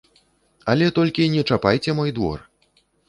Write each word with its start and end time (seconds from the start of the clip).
Але 0.71 0.87
толькі 0.97 1.27
не 1.35 1.43
чапайце 1.49 1.91
мой 2.01 2.15
двор! 2.17 2.37